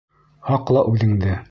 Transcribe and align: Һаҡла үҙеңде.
Һаҡла 0.49 0.85
үҙеңде. 0.95 1.39